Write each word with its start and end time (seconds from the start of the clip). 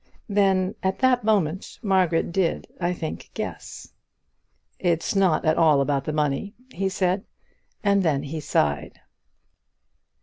Then, 0.27 0.73
at 0.81 0.97
that 0.97 1.23
moment, 1.23 1.77
Margaret 1.83 2.31
did, 2.31 2.65
I 2.79 2.91
think, 2.91 3.29
guess. 3.35 3.93
"It's 4.79 5.15
not 5.15 5.45
at 5.45 5.59
all 5.59 5.79
about 5.79 6.05
the 6.05 6.11
money," 6.11 6.55
he 6.73 6.89
said, 6.89 7.23
and 7.83 8.01
then 8.01 8.23
he 8.23 8.39
sighed. 8.39 8.99